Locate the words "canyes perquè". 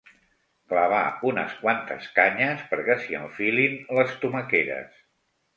2.17-2.97